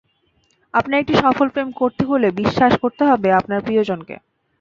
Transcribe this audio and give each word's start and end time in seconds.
আপনার 0.73 0.99
একটি 0.99 1.13
সফল 1.15 1.47
প্রেম 1.49 1.69
করতে 1.71 2.03
হলে, 2.05 2.27
বিশ্বাস 2.41 2.73
করতে 2.81 3.03
হবে 3.05 3.29
আপনার 3.33 3.59
প্রিয়জনকে। 3.61 4.15